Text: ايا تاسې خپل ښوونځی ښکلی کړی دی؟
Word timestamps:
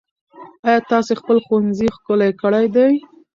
ايا 0.65 0.79
تاسې 0.91 1.13
خپل 1.21 1.37
ښوونځی 1.45 1.87
ښکلی 1.95 2.31
کړی 2.41 2.65
دی؟ 2.75 2.91